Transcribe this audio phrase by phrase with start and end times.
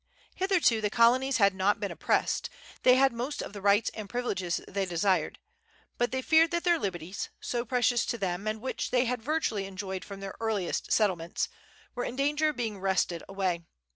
[0.33, 2.49] Hitherto the colonies had not been oppressed;
[2.81, 5.37] they had most of the rights and privileges they desired;
[5.99, 9.67] but they feared that their liberties so precious to them, and which they had virtually
[9.67, 11.49] enjoyed from their earliest settlements
[11.93, 13.61] were in danger of being wrested away.